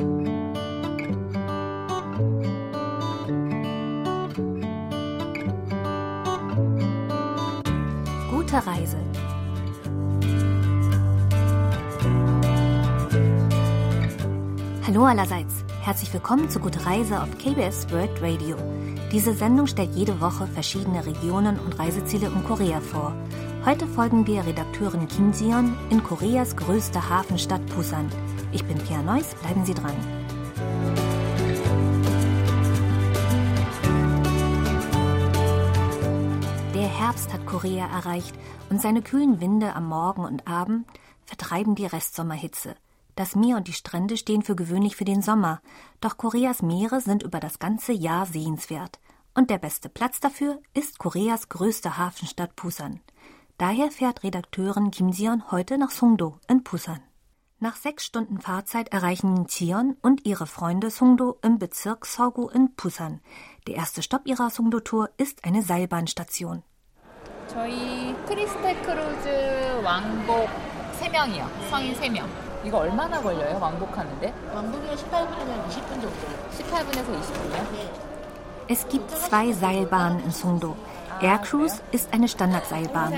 [0.00, 0.08] Gute
[8.66, 8.96] Reise.
[14.86, 15.64] Hallo allerseits.
[15.82, 18.56] Herzlich willkommen zu Gute Reise auf KBS World Radio.
[19.12, 23.12] Diese Sendung stellt jede Woche verschiedene Regionen und Reiseziele in Korea vor.
[23.62, 28.10] Heute folgen wir Redakteurin Kim Sion in Koreas größter Hafenstadt Busan.
[28.52, 29.94] Ich bin Pia Neuss, bleiben Sie dran.
[36.74, 38.34] Der Herbst hat Korea erreicht
[38.70, 40.86] und seine kühlen Winde am Morgen und Abend
[41.26, 42.76] vertreiben die Restsommerhitze.
[43.14, 45.60] Das Meer und die Strände stehen für gewöhnlich für den Sommer,
[46.00, 49.00] doch Koreas Meere sind über das ganze Jahr sehenswert.
[49.34, 53.00] Und der beste Platz dafür ist Koreas größte Hafenstadt Busan.
[53.59, 56.99] Daher fährt Redakteurin Kim Sion heute nach Songdo in Busan.
[57.59, 63.21] Nach sechs Stunden Fahrzeit erreichen Sion und ihre Freunde Songdo im Bezirk Seogu in Busan.
[63.65, 66.63] Der erste Stopp ihrer Songdo-Tour ist eine Seilbahnstation.
[67.47, 70.49] 저희 크리스탈 크루즈 왕복
[70.99, 71.47] 3명이요.
[71.69, 72.25] 성인 3명.
[72.65, 73.57] 이거 얼마나 걸려요?
[73.59, 74.33] 왕복하는데?
[74.53, 76.09] 왕복이면 18분에서 20분 정도.
[76.51, 78.05] 18분에서 20분이요?
[78.67, 80.75] Es gibt zwei Seilbahnen in Songdo.
[81.22, 83.12] Air Cruise ist eine Standardseilbahn.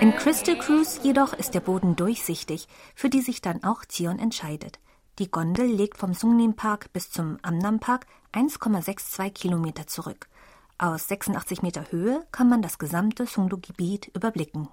[0.00, 4.80] In Crystal Cruise jedoch ist der Boden durchsichtig, für die sich dann auch Zion entscheidet.
[5.20, 10.26] Die Gondel legt vom Sungnim Park bis zum Amnam Park 1,62 Kilometer zurück.
[10.78, 14.68] Aus 86 Meter Höhe kann man das gesamte Songdo-Gebiet überblicken.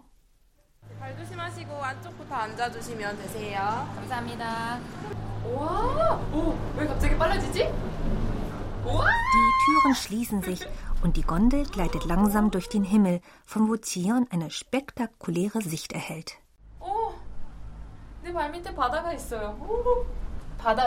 [9.91, 10.61] Augen schließen sich
[11.03, 16.37] und die Gondel gleitet langsam durch den Himmel, von wo Zion eine spektakuläre Sicht erhält.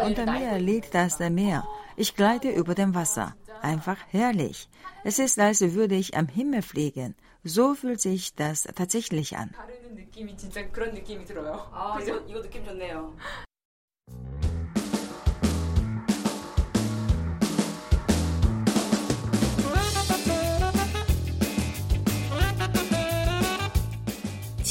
[0.06, 1.64] Unter mir liegt das Meer.
[1.96, 3.34] Ich gleite über dem Wasser.
[3.60, 4.68] Einfach herrlich.
[5.04, 7.14] Es ist, als würde ich am Himmel fliegen.
[7.42, 9.54] So fühlt sich das tatsächlich an.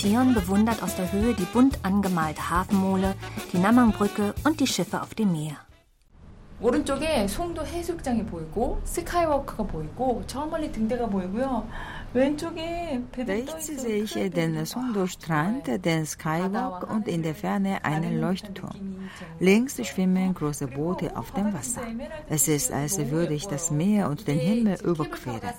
[0.02, 3.14] Zion bewundert aus der Höhe die bunt angemalte Hafenmole,
[3.52, 5.56] die Namangbrücke und die Schiffe auf dem Meer.
[6.60, 11.68] 오른쪽에 송도 해수욕장이 보이고 스카이워크가 보이고 저 멀리 등대가 보이고요.
[12.15, 19.09] Rechts sehe ich den Sundstrand, den Skywalk und in der Ferne einen Leuchtturm.
[19.39, 21.81] Links schwimmen große Boote auf dem Wasser.
[22.29, 25.53] Es ist, als würde ich das Meer und den Himmel überqueren.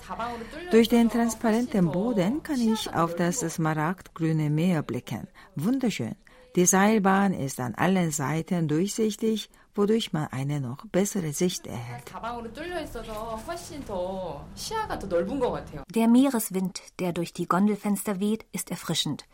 [0.71, 5.27] Durch den transparenten Boden kann ich auf das smaragdgrüne Meer blicken.
[5.55, 6.15] Wunderschön.
[6.55, 12.13] Die Seilbahn ist an allen Seiten durchsichtig wodurch man eine noch bessere Sicht erhält.
[15.89, 19.25] Der Meereswind, der durch die Gondelfenster weht, ist erfrischend.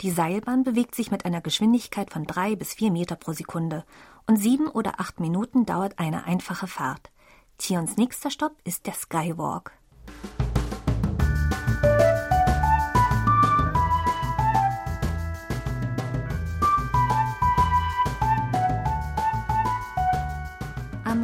[0.00, 3.84] Die Seilbahn bewegt sich mit einer Geschwindigkeit von drei bis vier Meter pro Sekunde
[4.26, 7.10] und sieben oder acht Minuten dauert eine einfache Fahrt.
[7.58, 9.72] Tions nächster Stopp ist der Skywalk.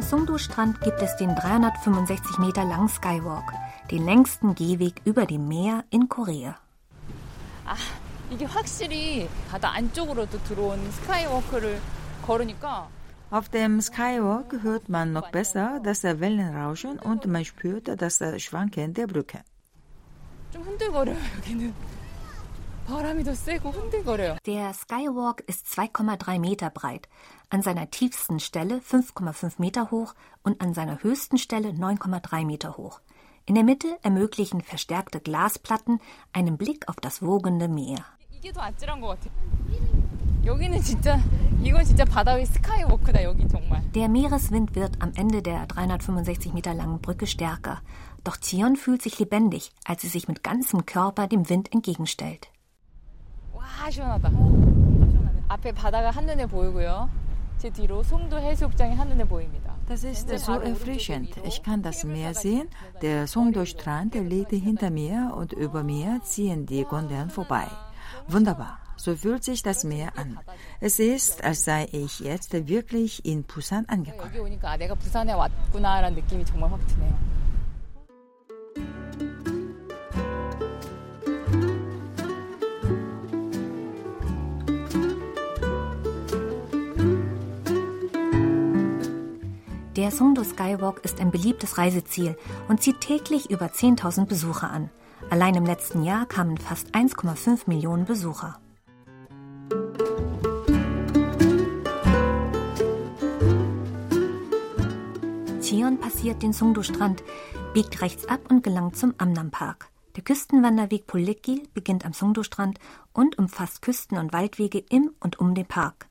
[0.06, 3.52] Songdo-Strand gibt es den 365 Meter langen Skywalk,
[3.90, 6.54] den längsten Gehweg über dem Meer in Korea.
[8.30, 11.80] 이게 확실히 바다 안쪽으로도 들어온 스카이워크를
[12.22, 12.88] 걸으니까
[13.30, 19.06] Auf dem Skywalk hört man noch besser das Wellenrauschen und man spürt das Schwanken der
[19.06, 19.42] Brücke.
[20.52, 21.74] 좀 흔들거려요 여기는
[22.86, 27.08] 바람이 더 세고 흔들거려요 Der Skywalk ist 2,3 Meter breit,
[27.50, 33.00] an seiner tiefsten Stelle 5,5 Meter hoch und an seiner höchsten Stelle 9,3 Meter hoch.
[33.44, 36.00] In der Mitte ermöglichen verstärkte Glasplatten
[36.32, 38.04] einen Blick auf das wogende Meer.
[38.30, 39.32] 이게 더 아찔한 것 같아요
[40.44, 41.20] 여기는 진짜
[41.62, 46.74] 이건 진짜 바다 위 스카이워크다 여긴 정말 Der Meereswind wird am Ende der 365 Meter
[46.74, 47.82] langen Brücke stärker.
[48.24, 52.48] Doch Zion fühlt sich lebendig, als sie sich mit ganzem Körper dem Wind entgegenstellt.
[53.52, 54.30] 와 시원하다
[55.48, 57.08] 앞에 바다가 한눈에 보이고요
[57.58, 61.36] 제 뒤로 송도 해수욕장이 한눈에 보입니다 Das ist so erfrischend.
[61.44, 62.68] Ich kann das Meer sehen.
[63.02, 67.66] Der Songdo-Strand liegt hinter mir und über mir ziehen die Gondeln vorbei.
[68.28, 68.78] Wunderbar.
[68.96, 70.38] So fühlt sich das Meer an.
[70.80, 74.30] Es ist, als sei ich jetzt wirklich in Busan angekommen.
[90.07, 92.37] Der Songdo Skywalk ist ein beliebtes Reiseziel
[92.69, 94.89] und zieht täglich über 10.000 Besucher an.
[95.29, 98.57] Allein im letzten Jahr kamen fast 1,5 Millionen Besucher.
[105.61, 107.21] Chion passiert den Songdo-Strand,
[107.73, 109.89] biegt rechts ab und gelangt zum Amnam-Park.
[110.15, 112.79] Der Küstenwanderweg Pulikil beginnt am Songdo-Strand
[113.11, 116.06] und umfasst Küsten- und Waldwege im und um den Park.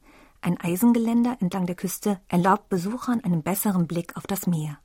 [0.46, 4.78] Ein Eisengeländer entlang der Küste erlaubt Besuchern einen besseren Blick auf das Meer.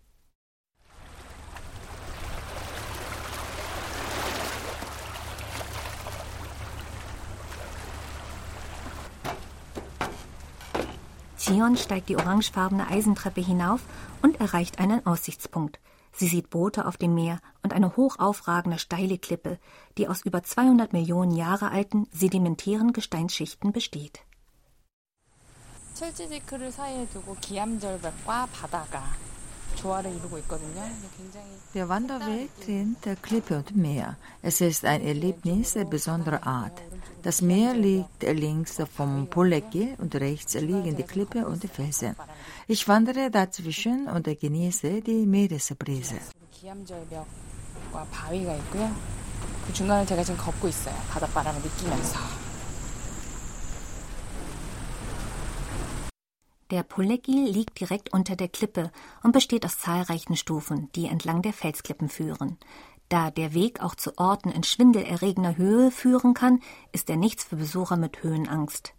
[11.37, 13.81] Chion steigt die orangefarbene Eisentreppe hinauf
[14.23, 15.79] und erreicht einen Aussichtspunkt.
[16.11, 19.59] Sie sieht Boote auf dem Meer und eine hochaufragende steile Klippe,
[19.99, 24.23] die aus über 200 Millionen Jahre alten sedimentären Gesteinsschichten besteht.
[25.93, 29.03] 첼지지크를 사이에 두고 기암절벽과 바다가
[29.75, 30.81] 조화를 이루고 있거든요.
[31.73, 34.17] Der Wanderweg dient der Klippe und Meer.
[34.43, 36.81] Es ist ein Erlebnis besonderer Art.
[37.23, 42.15] Das Meer liegt links vom Polegge und rechts liegen die Klippe und die Felsen.
[42.67, 46.19] Ich wandere dazwischen und genieße die Meeresbrise.
[46.63, 46.75] Ja,
[48.11, 48.89] 바위가 있고요.
[49.65, 50.95] 그 중간을 제가 지금 걷고 있어요.
[51.09, 52.40] 바닷바람을 느끼면서.
[56.71, 58.91] Der Pulegil liegt direkt unter der Klippe
[59.23, 62.57] und besteht aus zahlreichen Stufen, die entlang der Felsklippen führen.
[63.09, 66.61] Da der Weg auch zu Orten in schwindelerregender Höhe führen kann,
[66.93, 68.93] ist er nichts für Besucher mit Höhenangst.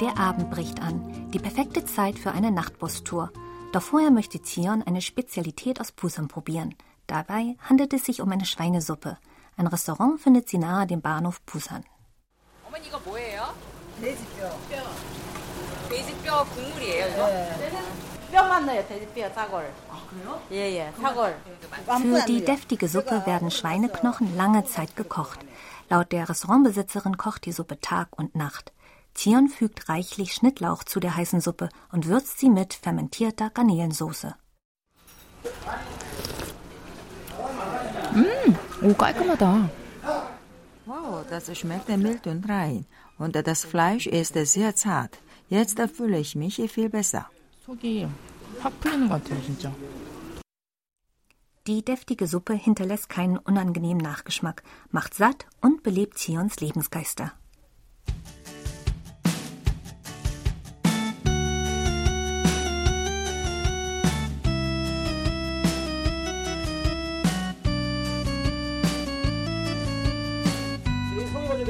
[0.00, 3.30] Der Abend bricht an, die perfekte Zeit für eine Nachtbustour.
[3.71, 6.75] Doch vorher möchte Zion eine Spezialität aus Busan probieren.
[7.05, 9.17] Dabei handelt es sich um eine Schweinesuppe.
[9.55, 11.83] Ein Restaurant findet sie nahe dem Bahnhof Busan.
[12.67, 13.53] 어머니 이거 뭐예요?
[14.01, 14.49] 돼지뼈.
[14.69, 14.83] 뼈.
[15.89, 17.27] 돼지뼈 국물이에요, 이거?
[18.31, 19.73] 뼈만 넣어요, 돼지뼈, 사골.
[19.89, 20.41] 아, 그래요?
[20.51, 21.35] 예, 예, 사골.
[21.85, 25.39] Für die deftige Suppe werden Schweineknochen lange Zeit gekocht.
[25.89, 28.73] Laut der Restaurantbesitzerin kocht die Suppe Tag und Nacht.
[29.14, 34.34] Zion fügt reichlich Schnittlauch zu der heißen Suppe und würzt sie mit fermentierter Garnelensoße.
[38.14, 39.68] Mmh, oh, guck mal da.
[40.84, 42.86] Wow, das schmeckt mild und rein.
[43.18, 45.18] Und das Fleisch ist sehr zart.
[45.48, 47.28] Jetzt fühle ich mich viel besser.
[51.66, 57.32] Die deftige Suppe hinterlässt keinen unangenehmen Nachgeschmack, macht satt und belebt Zions Lebensgeister.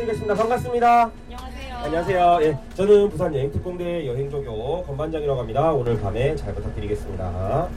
[0.01, 0.35] 드리겠습니다.
[0.35, 1.11] 반갑습니다.
[1.29, 1.75] 안녕하세요.
[1.77, 2.39] 안녕하세요.
[2.41, 5.71] 예, 저는 부산 여행특공대 여행조교 건반장이라고 합니다.
[5.71, 7.69] 오늘 밤에 잘 부탁드리겠습니다.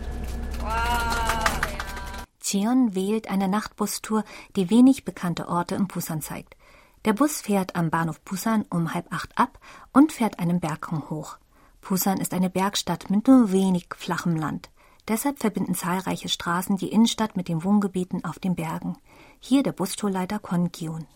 [2.41, 4.25] Cheon wählt eine Nachtbustour,
[4.57, 6.57] die wenig bekannte Orte im Busan zeigt.
[7.05, 9.59] Der Bus fährt am Bahnhof Busan um halb acht ab
[9.93, 11.39] und fährt einen Berghang hoch.
[11.81, 14.71] Busan ist eine Bergstadt mit nur wenig flachem Land.
[15.09, 18.97] Deshalb verbinden zahlreiche Straßen die Innenstadt mit den Wohngebieten auf den Bergen.
[19.39, 21.07] Hier der Bustourleiter Kwon Gyun.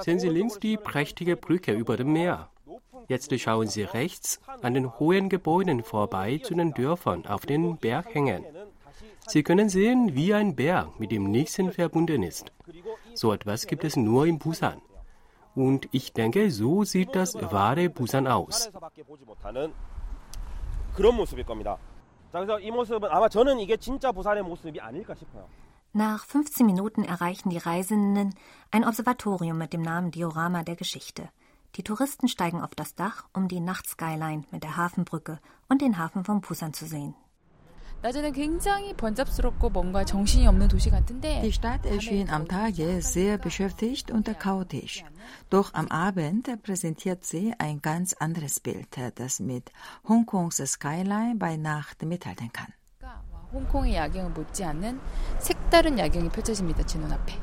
[0.00, 2.48] Sehen Sie links die prächtige Brücke über dem Meer.
[3.08, 8.44] Jetzt schauen Sie rechts an den hohen Gebäuden vorbei zu den Dörfern auf den Berghängen.
[9.26, 12.52] Sie können sehen, wie ein Berg mit dem nächsten verbunden ist.
[13.14, 14.80] So etwas gibt es nur in Busan.
[15.54, 18.70] Und ich denke, so sieht das wahre Busan aus.
[25.95, 25.95] 그런 모습일 겁니다.
[25.95, 25.95] 자, 그래서 이 모습은 아마 저는 이게 진짜 부산의 모습이 아닐까 싶어요.
[25.95, 28.33] Nach 15 Minuten erreichen die Reisenden
[28.71, 31.29] ein Observatorium mit dem Namen Diorama der Geschichte.
[31.75, 36.23] Die Touristen steigen auf das Dach, um die Nachtskyline mit der Hafenbrücke und den Hafen
[36.23, 37.13] von Busan zu sehen.
[38.03, 44.09] 낮에는 굉장히 번잡스럽고 뭔가 정신이 없는 도시 같은데 Die Stadt erschien am Tage sehr beschäftigt
[44.09, 45.03] und chaotisch.
[45.51, 49.71] Doch am Abend präsentiert sie ein ganz anderes Bild, das mit
[50.07, 52.73] Hongkongs Skyline bei Nacht mithalten kann.
[53.53, 54.99] 홍콩의 야경을 못지않는
[55.65, 56.83] 색다른 야경이 펼쳐집니다.
[56.85, 57.33] 제 눈앞에.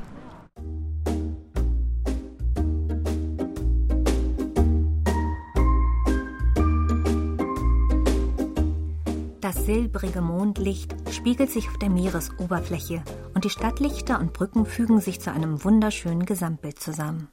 [9.41, 13.01] Das silbrige Mondlicht spiegelt sich auf der Meeresoberfläche
[13.33, 17.29] und die Stadtlichter und Brücken fügen sich zu einem wunderschönen Gesamtbild zusammen.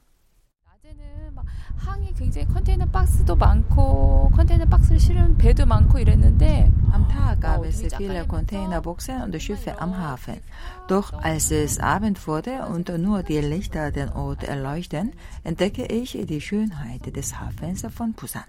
[2.11, 7.39] 낮에는 막 항이 굉장히 컨테이너 박스도 많고 컨테이너 박스를 실은 배도 많고 이랬는데 am Tag
[7.39, 10.41] gab es viele Containerboxen und Schiffe am Hafen.
[10.87, 15.13] Doch als es Abend wurde und nur die Lichter den Ort erleuchten,
[15.43, 18.43] entdecke ich die Schönheit des Hafens von Busan.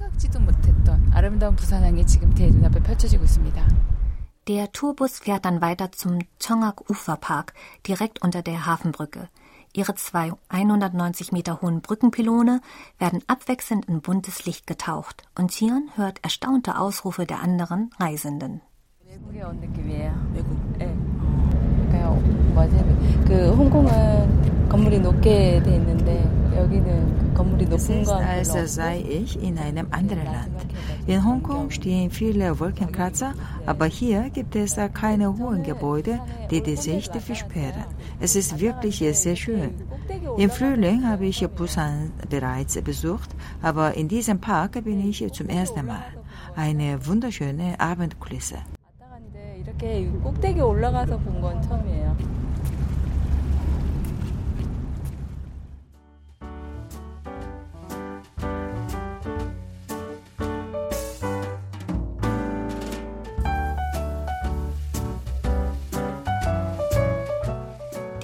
[0.00, 3.66] 생각지도 못했던 아름다운 부산항이 지금 제 눈앞에 펼쳐지고 있습니다.
[4.46, 7.52] Der Tourbus fährt dann weiter zum Chongak Uferpark,
[7.86, 9.28] direkt unter der Hafenbrücke.
[9.75, 12.61] Ihre zwei 190 Meter hohen Brückenpylone
[12.97, 18.61] werden abwechselnd in buntes Licht getaucht und Tion hört erstaunte Ausrufe der anderen Reisenden.
[27.72, 30.58] Es ist, als sei ich in einem anderen Land.
[31.06, 33.32] In Hongkong stehen viele Wolkenkratzer,
[33.66, 36.20] aber hier gibt es keine hohen Gebäude,
[36.50, 37.84] die die Sicht versperren.
[38.20, 39.70] Es ist wirklich sehr schön.
[40.36, 43.30] Im Frühling habe ich Busan bereits besucht,
[43.62, 46.04] aber in diesem Park bin ich zum ersten Mal.
[46.56, 48.58] Eine wunderschöne Abendkulisse.
[49.60, 52.03] 이렇게 꼭대기 올라가서 본 건 처음이에요.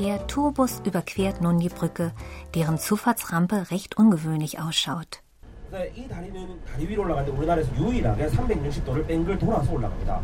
[0.00, 2.12] Der Tourbus überquert nun die Brücke,
[2.54, 5.22] deren Zufahrtsrampe recht ungewöhnlich ausschaut.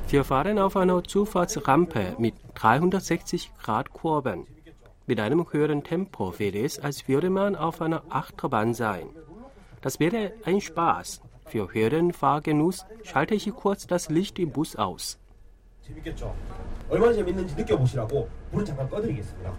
[0.08, 4.46] Wir fahren auf einer Zufahrtsrampe mit 360 Grad Kurven.
[5.06, 9.08] Mit einem höheren Tempo wäre es, als würde man auf einer Achterbahn sein.
[9.80, 11.22] Das wäre ein Spaß.
[11.46, 15.18] Für höheren Fahrgenuss schalte ich kurz das Licht im Bus aus.
[15.82, 16.34] 재밌겠죠?
[16.88, 19.52] 얼마나 재밌는지 느껴보시라고 불은 잠깐 꺼드리겠습니다.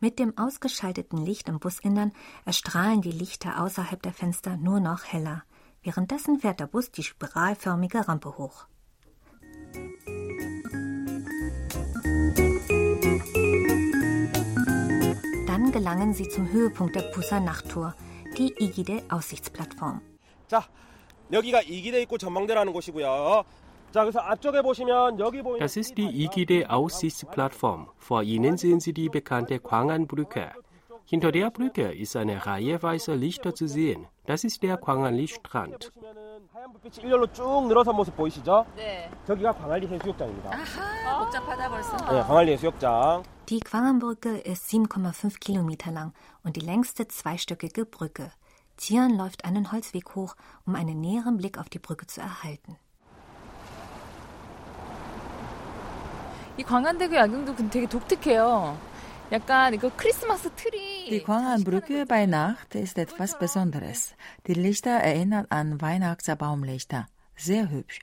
[0.00, 2.12] Mit dem ausgeschalteten Licht im Businnern
[2.44, 5.42] erstrahlen die Lichter außerhalb der Fenster nur noch heller.
[5.82, 8.66] Währenddessen fährt der Bus die spiralförmige Rampe hoch.
[15.46, 17.94] Dann gelangen sie zum Höhepunkt der Busan Nachttour,
[18.36, 20.00] die Igide Aussichtsplattform.
[20.46, 20.62] 자,
[21.32, 23.44] 여기가 이기대 입구 전망대라는 곳이고요.
[25.59, 27.89] Das ist die IGD-Aussichtsplattform.
[27.97, 30.51] Vor Ihnen sehen Sie die bekannte Kwangan-Brücke.
[31.05, 34.07] Hinter der Brücke ist eine Reihe weißer Lichter zu sehen.
[34.25, 35.91] Das ist der Kwangan-Lichtstrand.
[43.49, 48.31] Die Kwangan-Brücke ist 7,5 Kilometer lang und die längste zweistöckige Brücke.
[48.77, 50.35] Zian läuft einen Holzweg hoch,
[50.65, 52.77] um einen näheren Blick auf die Brücke zu erhalten.
[56.56, 58.76] 이 광안대교 야경도 되게 독특해요.
[59.30, 61.06] 약간 이거 크리스마스 트리.
[61.08, 64.14] Die Gwangan-Brücke bei Nacht ist etwas Besonderes.
[64.46, 67.06] Die Lichter erinnern an Weihnachtsbaumlichter.
[67.36, 68.00] Sehr hübsch.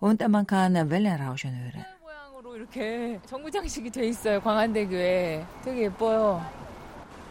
[0.00, 1.84] Und man kann Wellenrauschen hören.
[2.02, 4.40] 모양으로 이렇게 정부장식이 돼 있어요.
[4.40, 5.46] 광안대교에.
[5.64, 6.44] 되게 예뻐요.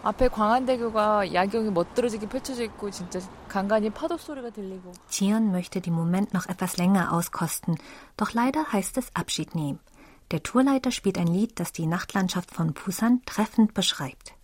[0.03, 4.91] 앞에 광안대교가 야경이 멋들어지게 펼쳐져 있고 진짜 간간히 파도 소리가 들리고.
[5.09, 7.77] Zion möchte den Moment noch etwas länger auskosten,
[8.17, 9.79] doch leider heißt es Abschied nehmen.
[10.30, 14.34] Der Tourleiter spielt ein Lied, das die Nachtlandschaft von Busan treffend beschreibt.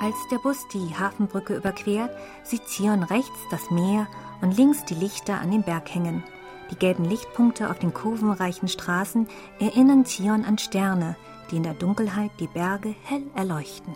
[0.00, 4.06] Als der Bus die Hafenbrücke überquert, sieht Zion rechts das Meer
[4.40, 6.22] und links die Lichter an dem Berg hängen.
[6.70, 9.28] Die gelben Lichtpunkte auf den kurvenreichen Straßen
[9.60, 11.16] erinnern Zion an Sterne,
[11.50, 13.94] die in der Dunkelheit die Berge hell erleuchten.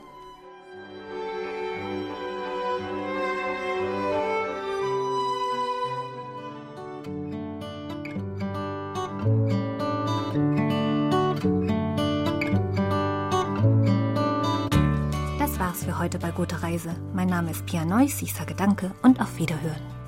[15.39, 16.95] Das war's für heute bei Gute Reise.
[17.13, 20.00] Mein Name ist Pia Neuss, ich sage Danke und auf Wiederhören.